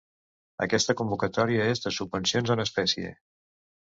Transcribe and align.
Aquesta 0.65 0.95
convocatòria 1.01 1.67
és 1.75 1.85
de 1.85 1.93
subvencions 1.99 2.53
en 2.57 2.63
espècie. 2.65 3.15